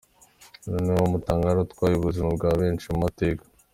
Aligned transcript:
Uyu 0.67 0.79
ni 0.83 0.91
wo 0.97 1.03
mutambagiro 1.11 1.59
utwaye 1.63 1.93
ubuzima 1.97 2.29
bwa 2.37 2.51
benshi 2.59 2.85
mu 2.91 2.97
mateka. 3.05 3.43